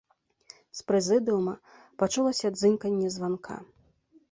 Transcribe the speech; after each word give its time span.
З 0.79 0.85
прэзідыума 0.91 1.53
пачулася 2.05 2.53
дзынканне 2.57 3.13
званка. 3.19 3.63